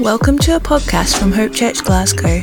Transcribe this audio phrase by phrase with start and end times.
[0.00, 2.40] Welcome to a podcast from Hope Church Glasgow.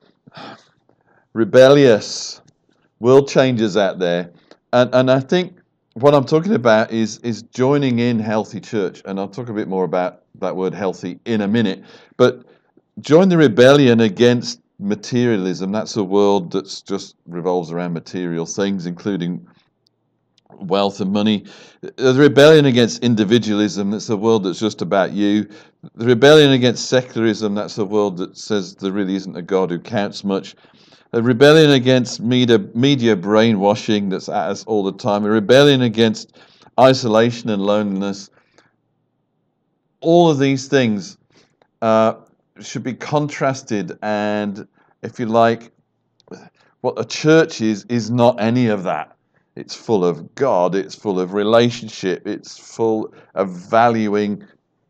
[1.33, 2.41] rebellious
[2.99, 4.31] world changers out there.
[4.73, 5.57] And, and I think
[5.93, 9.01] what I'm talking about is, is joining in healthy church.
[9.05, 11.83] And I'll talk a bit more about that word healthy in a minute.
[12.17, 12.43] But
[12.99, 15.71] join the rebellion against materialism.
[15.71, 19.47] That's a world that's just revolves around material things, including
[20.57, 21.45] wealth and money.
[21.81, 25.49] The rebellion against individualism, that's a world that's just about you.
[25.95, 29.79] The rebellion against secularism, that's a world that says there really isn't a God who
[29.79, 30.55] counts much.
[31.11, 35.25] A rebellion against media, media brainwashing that's at us all the time.
[35.25, 36.37] A rebellion against
[36.79, 38.29] isolation and loneliness.
[40.01, 41.17] All of these things
[41.81, 42.13] uh,
[42.61, 44.67] should be contrasted, and
[45.01, 45.71] if you like,
[46.81, 49.15] what a church is, is not any of that.
[49.55, 54.45] It's full of God, it's full of relationship, it's full of valuing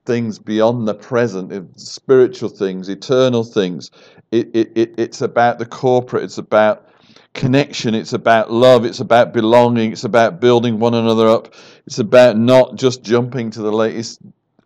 [0.06, 3.92] things beyond the present, spiritual things, eternal things.
[4.32, 6.88] It, it, it, it's about the corporate, it's about
[7.34, 11.54] connection, it's about love, it's about belonging, it's about building one another up,
[11.86, 14.20] it's about not just jumping to the latest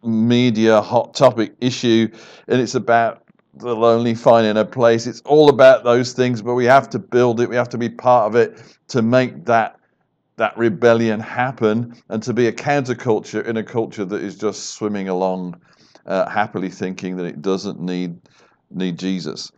[0.03, 2.09] media hot topic issue,
[2.47, 3.23] and it's about
[3.55, 5.05] the lonely finding a place.
[5.07, 7.89] It's all about those things, but we have to build it, we have to be
[7.89, 9.79] part of it to make that
[10.37, 15.09] that rebellion happen and to be a counterculture in a culture that is just swimming
[15.09, 15.59] along
[16.05, 18.19] uh, happily thinking that it doesn't need
[18.71, 19.51] need Jesus.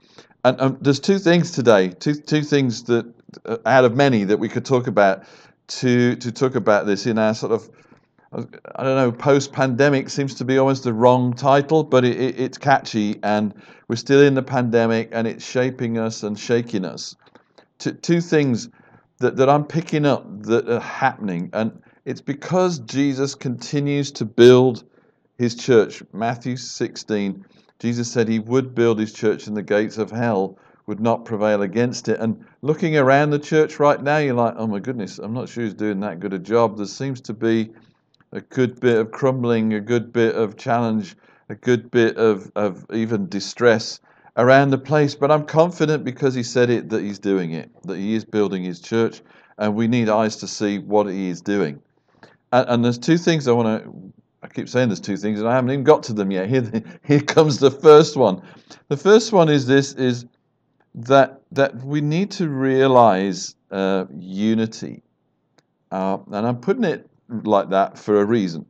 [0.43, 3.11] And um, there's two things today, two two things that
[3.45, 5.23] uh, out of many that we could talk about
[5.67, 7.69] to to talk about this in our sort of
[8.75, 12.39] I don't know post pandemic seems to be almost the wrong title, but it, it,
[12.39, 13.53] it's catchy and
[13.87, 17.15] we're still in the pandemic and it's shaping us and shaking us.
[17.79, 18.69] Two, two things
[19.19, 21.49] that, that I'm picking up that are happening.
[21.53, 24.83] And it's because Jesus continues to build
[25.37, 26.03] his church.
[26.13, 27.45] Matthew 16,
[27.79, 31.61] Jesus said he would build his church and the gates of hell would not prevail
[31.61, 32.19] against it.
[32.19, 35.63] And looking around the church right now, you're like, oh my goodness, I'm not sure
[35.63, 36.77] he's doing that good a job.
[36.77, 37.71] There seems to be
[38.31, 41.15] a good bit of crumbling, a good bit of challenge,
[41.49, 43.99] a good bit of, of even distress
[44.37, 45.15] around the place.
[45.15, 48.63] But I'm confident because he said it that he's doing it, that he is building
[48.63, 49.21] his church,
[49.57, 51.81] and we need eyes to see what he is doing.
[52.51, 54.13] And, and there's two things I want to.
[54.43, 56.47] I keep saying there's two things, and I haven't even got to them yet.
[56.49, 58.41] Here, here comes the first one.
[58.89, 60.25] The first one is this: is
[60.93, 65.03] that that we need to realize uh, unity,
[65.91, 68.65] uh, and I'm putting it like that for a reason.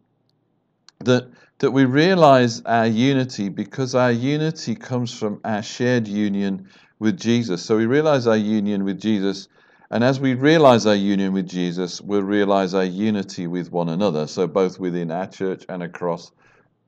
[0.99, 6.67] That that we realize our unity because our unity comes from our shared union
[6.99, 7.63] with Jesus.
[7.63, 9.47] So we realize our union with Jesus,
[9.89, 14.27] and as we realize our union with Jesus, we'll realize our unity with one another.
[14.27, 16.31] So both within our church and across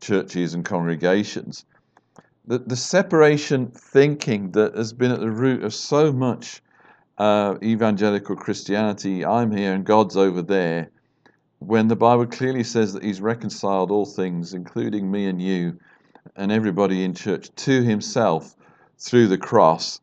[0.02, 1.66] churches and congregations.
[2.46, 6.62] The, the separation thinking that has been at the root of so much
[7.18, 10.92] uh, evangelical Christianity, I'm here and God's over there,
[11.60, 15.80] when the Bible clearly says that He's reconciled all things, including me and you
[16.36, 18.56] and everybody in church, to Himself
[19.00, 20.02] through the cross,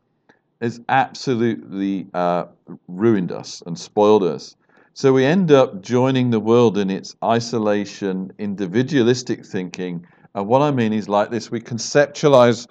[0.61, 2.47] has absolutely uh,
[2.89, 4.57] ruined us and spoiled us.
[4.95, 10.07] So we end up joining the world in its isolation, individualistic thinking.
[10.35, 12.69] And what I mean is like this we conceptualize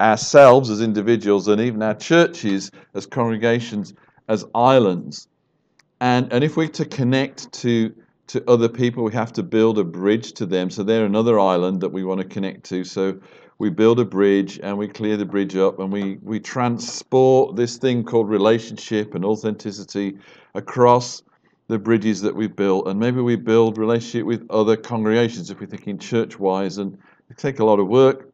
[0.00, 3.94] ourselves as individuals and even our churches as congregations
[4.28, 5.28] as islands
[6.02, 7.94] and and if we're to connect to
[8.26, 10.68] to other people, we have to build a bridge to them.
[10.68, 12.82] So they're another island that we want to connect to.
[12.82, 13.20] So
[13.58, 17.76] we build a bridge and we clear the bridge up and we we transport this
[17.76, 20.18] thing called relationship and authenticity
[20.54, 21.22] across
[21.68, 22.88] the bridges that we've built.
[22.88, 26.78] And maybe we build relationship with other congregations if we're thinking church wise.
[26.78, 26.98] And
[27.30, 28.28] it take a lot of work.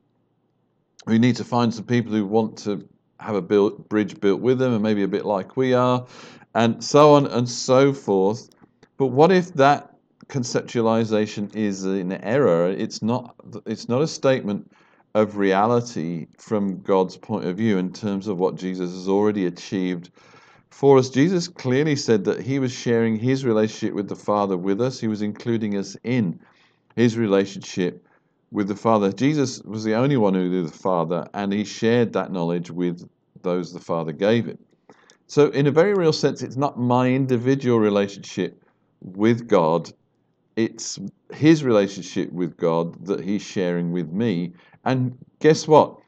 [1.07, 2.89] We need to find some people who want to
[3.21, 6.07] have a built, bridge built with them and maybe a bit like we are
[6.55, 8.49] and so on and so forth.
[8.97, 9.95] But what if that
[10.29, 12.69] conceptualization is in error?
[12.71, 13.35] It's not.
[13.67, 14.71] It's not a statement
[15.15, 20.11] of reality from God's point of view in terms of what Jesus has already achieved
[20.71, 21.11] for us.
[21.11, 25.01] Jesus clearly said that he was sharing his relationship with the Father with us.
[25.01, 26.39] He was including us in
[26.95, 28.07] his relationship
[28.51, 29.13] with the Father.
[29.13, 33.09] Jesus was the only one who knew the Father, and he shared that knowledge with
[33.43, 34.59] those the Father gave him.
[35.29, 38.63] So, in a very real sense, it's not my individual relationship
[39.03, 39.93] with God,
[40.57, 40.99] it's
[41.35, 44.55] his relationship with God that he's sharing with me.
[44.87, 45.99] And guess what?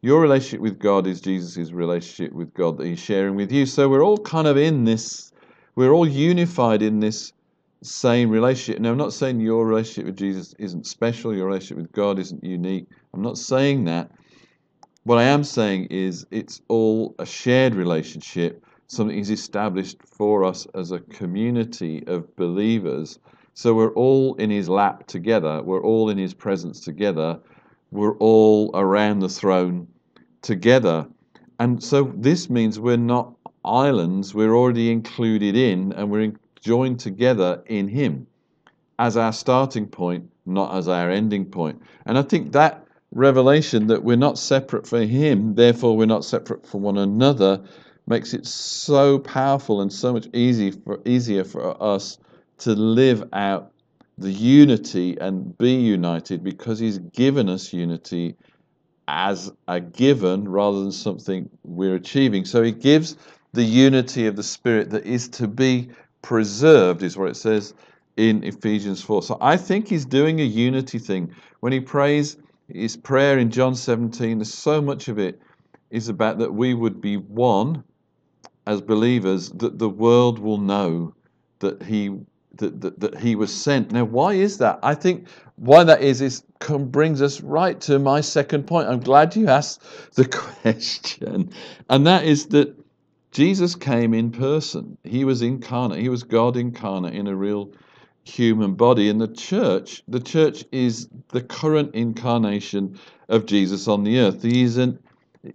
[0.00, 3.66] Your relationship with God is Jesus' relationship with God that he's sharing with you.
[3.66, 5.30] So, we're all kind of in this,
[5.76, 7.34] we're all unified in this
[7.82, 8.80] same relationship.
[8.80, 12.42] Now, I'm not saying your relationship with Jesus isn't special, your relationship with God isn't
[12.42, 12.86] unique.
[13.12, 14.10] I'm not saying that.
[15.04, 20.66] What I am saying is it's all a shared relationship, something He's established for us
[20.74, 23.20] as a community of believers.
[23.54, 27.38] So we're all in His lap together, we're all in His presence together,
[27.92, 29.86] we're all around the throne
[30.42, 31.06] together.
[31.60, 33.32] And so this means we're not
[33.64, 38.26] islands, we're already included in, and we're in, joined together in Him
[38.98, 41.80] as our starting point, not as our ending point.
[42.06, 46.66] And I think that revelation that we're not separate for Him, therefore we're not separate
[46.66, 47.62] for one another,
[48.10, 52.18] makes it so powerful and so much easy for, easier for us
[52.58, 53.72] to live out
[54.18, 58.34] the unity and be united because He's given us unity
[59.08, 62.44] as a given rather than something we're achieving.
[62.44, 63.16] So He gives
[63.52, 65.88] the unity of the Spirit that is to be
[66.20, 67.72] preserved, is what it says
[68.16, 69.22] in Ephesians 4.
[69.22, 71.34] So I think He's doing a unity thing.
[71.60, 72.36] When He prays,
[72.72, 75.40] his prayer in John 17, there's so much of it
[75.90, 77.82] is about that we would be one
[78.70, 81.12] as believers, that the world will know
[81.58, 82.16] that he
[82.54, 83.90] that, that, that he was sent.
[83.90, 84.78] Now, why is that?
[84.82, 85.26] I think
[85.56, 88.88] why that is is brings us right to my second point.
[88.88, 89.82] I'm glad you asked
[90.14, 90.24] the
[90.64, 91.50] question,
[91.88, 92.76] and that is that
[93.32, 94.96] Jesus came in person.
[95.02, 95.98] He was incarnate.
[95.98, 97.72] He was God incarnate in a real
[98.24, 99.08] human body.
[99.08, 104.42] And the church, the church is the current incarnation of Jesus on the earth.
[104.42, 105.02] He isn't,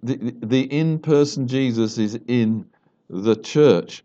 [0.04, 2.66] the, the in person Jesus is in
[3.10, 4.04] the church.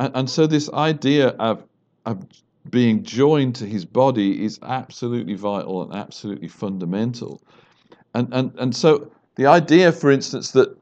[0.00, 1.64] And, and so, this idea of,
[2.04, 2.24] of
[2.70, 7.40] being joined to his body is absolutely vital and absolutely fundamental.
[8.14, 10.76] And, and, and so, the idea, for instance, that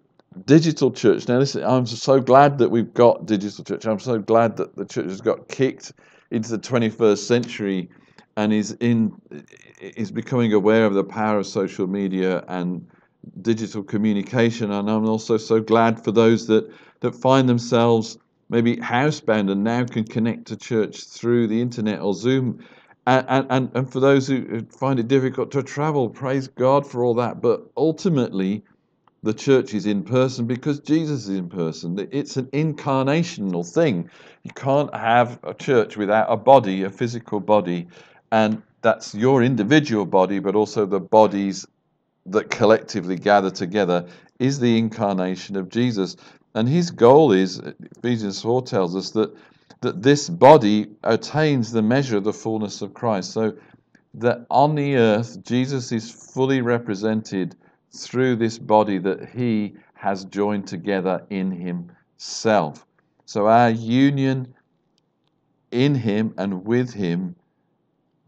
[0.47, 3.87] digital church, now listen, I'm so glad that we've got digital church.
[3.87, 5.93] I'm so glad that the church has got kicked
[6.31, 7.89] into the 21st century
[8.37, 9.13] and is in
[9.81, 12.87] is becoming aware of the power of social media and
[13.43, 18.19] digital communication and I'm also so glad for those that that find themselves
[18.49, 22.65] maybe housebound and now can connect to church through the internet or Zoom
[23.07, 27.15] and, and, and for those who find it difficult to travel praise God for all
[27.15, 28.65] that but ultimately
[29.25, 32.09] the church is in person because Jesus is in person.
[32.13, 34.11] It's an incarnational thing.
[34.43, 37.89] You can't have a church without a body, a physical body,
[38.31, 41.67] and that's your individual body, but also the bodies
[42.27, 44.07] that collectively gather together
[44.39, 46.17] is the incarnation of Jesus.
[46.55, 47.61] And his goal is,
[47.97, 49.35] Ephesians 4 tells us that,
[49.81, 53.33] that this body attains the measure of the fullness of Christ.
[53.33, 53.55] So
[54.15, 57.57] that on the earth, Jesus is fully represented
[57.93, 62.87] through this body that he has joined together in himself.
[63.27, 64.55] So our union
[65.71, 67.35] in him and with him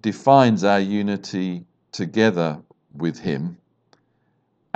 [0.02, 2.60] defines our unity together
[2.94, 3.58] with him.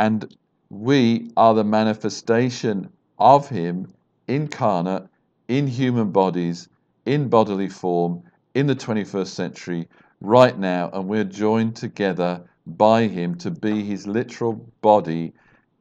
[0.01, 0.35] And
[0.71, 2.89] we are the manifestation
[3.19, 3.93] of him
[4.29, 5.03] incarnate
[5.47, 6.71] in human bodies,
[7.05, 8.23] in bodily form,
[8.55, 9.89] in the 21st century,
[10.23, 15.35] right now, and we're joined together by him to be his literal body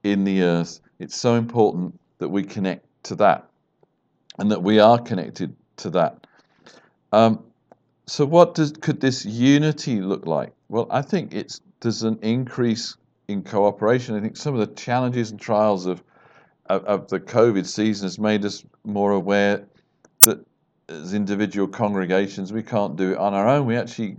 [0.04, 0.82] in the earth.
[1.00, 3.50] It's so important that we connect to that
[4.38, 6.28] and that we are connected to that.
[7.14, 7.42] Um,
[8.06, 10.52] so, what does could this unity look like?
[10.68, 12.98] Well, I think it's there's an increase
[13.30, 14.16] in cooperation.
[14.16, 16.04] I think some of the challenges and trials of
[16.66, 19.66] of, of the COVID season has made us more aware
[20.22, 20.46] that
[20.88, 23.66] as individual congregations we can't do it on our own.
[23.66, 24.18] We actually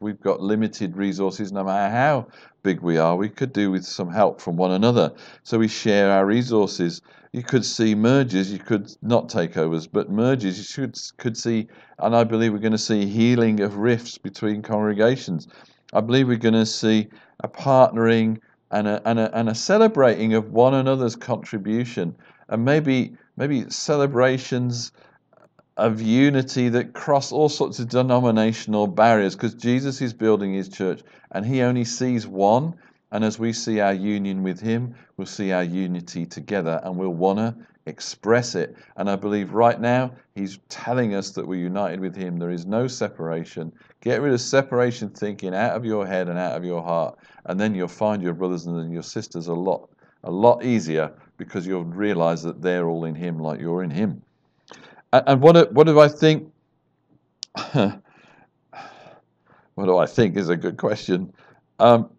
[0.00, 2.28] we've got limited resources, no matter how
[2.62, 5.12] big we are, we could do with some help from one another.
[5.42, 7.00] So we share our resources.
[7.32, 10.58] You could see mergers, you could not takeovers, but mergers.
[10.58, 14.62] You should could see, and I believe we're going to see healing of rifts between
[14.62, 15.48] congregations.
[15.92, 17.08] I believe we're going to see
[17.40, 18.38] a partnering
[18.72, 22.16] and a, and a, and a celebrating of one another's contribution,
[22.48, 24.92] and maybe maybe celebrations
[25.76, 31.00] of unity that cross all sorts of denominational barriers because Jesus is building his church
[31.30, 32.74] and he only sees one.
[33.10, 37.10] And as we see our union with him, we'll see our unity together and we'll
[37.10, 37.54] want to
[37.86, 38.76] express it.
[38.96, 42.38] And I believe right now he's telling us that we're united with him.
[42.38, 43.72] There is no separation.
[44.00, 47.18] Get rid of separation thinking out of your head and out of your heart.
[47.46, 49.88] And then you'll find your brothers and your sisters a lot,
[50.24, 54.22] a lot easier because you'll realize that they're all in Him like you're in Him.
[55.12, 56.50] And, what, do- what do I think?
[57.72, 58.00] what
[59.76, 61.32] do I think is a good question.
[61.78, 62.10] Um,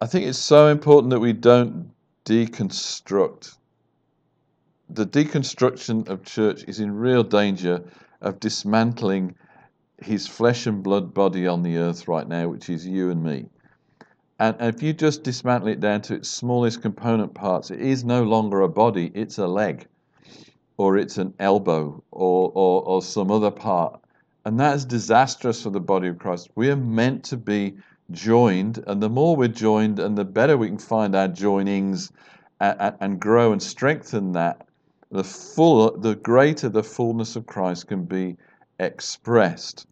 [0.00, 1.90] I think it's so important that we don't
[2.24, 3.57] deconstruct.
[4.90, 7.84] The deconstruction of church is in real danger
[8.22, 9.34] of dismantling
[10.02, 13.50] his flesh and blood body on the earth right now, which is you and me.
[14.38, 18.22] And, if you just dismantle it down to its smallest component parts, it is no
[18.22, 19.86] longer a body, it's a leg,
[20.78, 24.00] or it's an elbow, or, or, or some other part.
[24.46, 26.48] And that is disastrous for the body of Christ.
[26.54, 27.76] We are meant to be
[28.10, 32.10] joined, and the more we're joined, and the better we can find our joinings
[32.60, 34.64] and, and grow and strengthen that,
[35.10, 38.36] the fuller, the greater the fullness of Christ can be
[38.78, 39.86] expressed.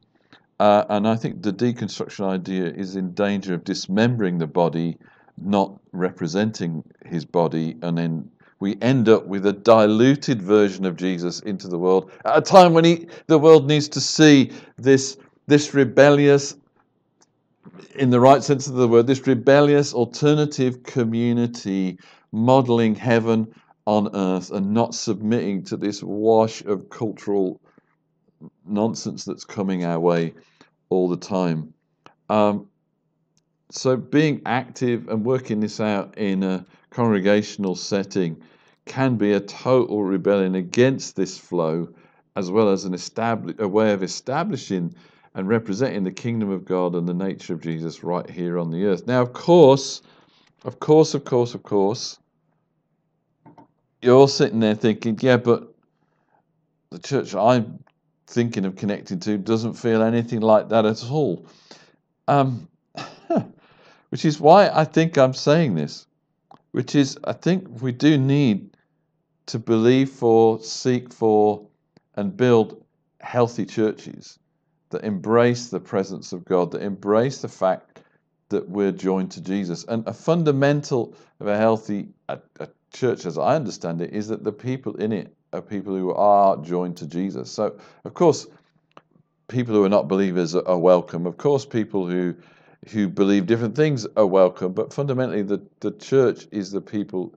[0.59, 4.97] Uh, and I think the deconstruction idea is in danger of dismembering the body,
[5.39, 11.41] not representing his body, and then we end up with a diluted version of Jesus
[11.41, 15.75] into the world at a time when he, the world needs to see this, this
[15.75, 16.57] rebellious,
[17.97, 21.99] in the right sense of the word, this rebellious alternative community
[22.33, 23.47] modeling heaven
[23.87, 27.61] on earth and not submitting to this wash of cultural
[28.67, 30.35] nonsense that's coming our way
[30.91, 31.73] all the time.
[32.29, 32.69] Um,
[33.71, 38.41] so, being active and working this out in a congregational setting
[38.85, 41.89] can be a total rebellion against this flow,
[42.37, 44.95] as well as an establish, a way of establishing
[45.35, 48.85] and representing the kingdom of God and the nature of Jesus right here on the
[48.87, 49.07] earth.
[49.07, 50.01] Now, of course,
[50.65, 52.19] of course, of course, of course,
[54.07, 55.75] you're all sitting there thinking, yeah, but
[56.91, 57.83] the church I'm
[58.29, 61.45] thinking of connecting to doesn't feel anything like that at all.
[62.29, 62.69] Um,
[64.11, 66.07] which is why I think I'm saying this,
[66.71, 68.71] which is I think we do need
[69.47, 71.67] to believe for, seek for,
[72.15, 72.85] and build
[73.21, 74.39] healthy churches
[74.91, 78.03] that embrace the presence of God, that embrace the fact
[78.51, 79.85] that we're joined to Jesus.
[79.85, 84.45] And a fundamental of a healthy a, a church, as I understand it, is that
[84.45, 87.51] the people in it are people who are joined to Jesus.
[87.51, 88.47] So, of course,
[89.49, 91.27] people who are not believers are welcome.
[91.27, 92.35] Of course, people who
[92.91, 94.73] who believe different things are welcome.
[94.73, 97.35] But fundamentally, the, the church is the people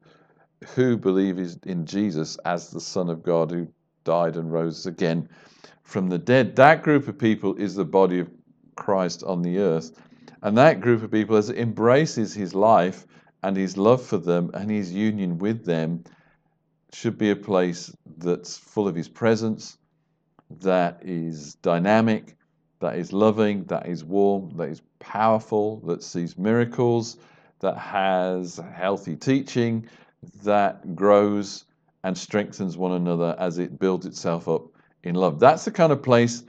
[0.75, 3.67] who believe in Jesus as the Son of God who
[4.03, 5.27] died and rose again
[5.83, 6.55] from the dead.
[6.55, 8.29] That group of people is the body of
[8.75, 9.91] Christ on the earth.
[10.43, 13.07] And that group of people, as it embraces his life
[13.43, 16.03] and his love for them and his union with them,
[16.93, 19.77] should be a place that's full of his presence,
[20.61, 22.35] that is dynamic,
[22.79, 27.17] that is loving, that is warm, that is powerful, that sees miracles,
[27.59, 29.87] that has healthy teaching,
[30.43, 31.65] that grows
[32.03, 34.63] and strengthens one another as it builds itself up
[35.03, 35.39] in love.
[35.39, 36.43] That's the kind of place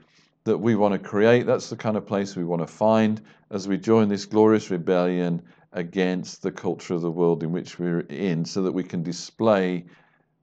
[0.45, 1.47] that we want to create.
[1.47, 3.21] That's the kind of place we want to find
[3.51, 5.43] as we join this glorious rebellion
[5.73, 9.85] against the culture of the world in which we're in, so that we can display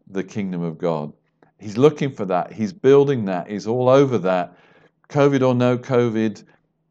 [0.10, 1.14] the kingdom of God.
[1.60, 2.54] He's looking for that.
[2.54, 3.50] He's building that.
[3.50, 4.58] He's all over that.
[5.10, 6.44] COVID or no COVID,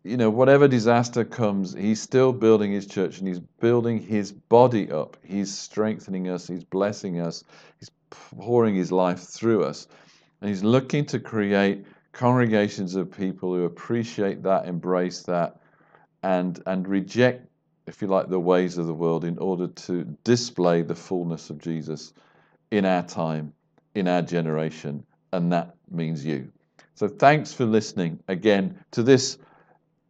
[0.07, 4.91] you know, whatever disaster comes, he's still building his church and he's building his body
[4.91, 5.17] up.
[5.23, 6.47] He's strengthening us.
[6.47, 7.45] He's blessing us.
[7.79, 9.89] He's pouring his life through us.
[10.41, 15.61] And he's looking to create congregations of people who appreciate that, embrace that,
[16.23, 17.46] and, and reject,
[17.87, 21.59] if you like, the ways of the world in order to display the fullness of
[21.59, 22.13] Jesus
[22.71, 23.53] in our time,
[23.95, 26.51] in our generation, and that means you.
[26.95, 29.39] So thanks for listening again to this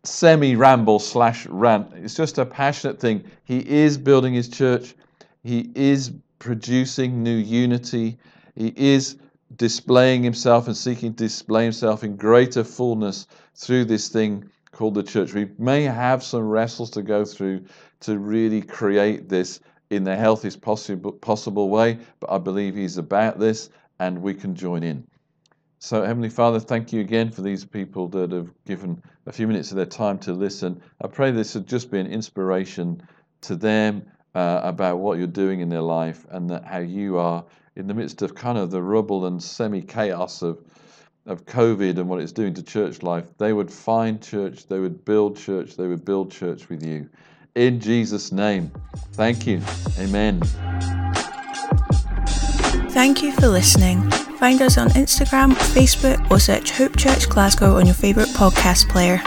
[0.05, 1.93] semi ramble slash rant.
[1.95, 3.25] It's just a passionate thing.
[3.45, 4.95] He is building his church,
[5.43, 8.19] he is producing new unity,
[8.55, 9.17] he is
[9.57, 15.03] displaying himself and seeking to display himself in greater fullness through this thing called the
[15.03, 15.33] church.
[15.33, 17.65] We may have some wrestles to go through
[18.01, 23.39] to really create this in the healthiest possible possible way, but I believe he's about
[23.39, 25.07] this and we can join in.
[25.79, 29.71] So, Heavenly Father, thank you again for these people that have given a few minutes
[29.71, 30.83] of their time to listen.
[31.03, 33.03] I pray this would just be an inspiration
[33.43, 34.05] to them
[34.35, 37.45] uh, about what you're doing in their life and that how you are
[37.77, 40.59] in the midst of kind of the rubble and semi chaos of
[41.27, 45.05] of COVID and what it's doing to church life, they would find church, they would
[45.05, 47.09] build church, they would build church with you.
[47.55, 48.71] In Jesus' name,
[49.13, 49.61] thank you.
[49.99, 50.41] Amen.
[52.91, 54.11] Thank you for listening.
[54.39, 59.21] Find us on Instagram, Facebook, or search Hope Church Glasgow on your favourite podcast player.